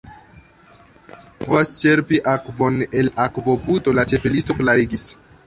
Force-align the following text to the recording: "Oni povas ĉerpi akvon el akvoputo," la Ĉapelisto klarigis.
"Oni 0.75 1.29
povas 1.43 1.73
ĉerpi 1.81 2.21
akvon 2.33 2.81
el 3.03 3.13
akvoputo," 3.27 3.95
la 4.01 4.09
Ĉapelisto 4.15 4.59
klarigis. 4.65 5.07